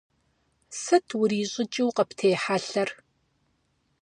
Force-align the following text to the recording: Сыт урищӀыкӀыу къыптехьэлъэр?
Сыт 0.81 1.07
урищӀыкӀыу 1.19 1.91
къыптехьэлъэр? 1.95 2.89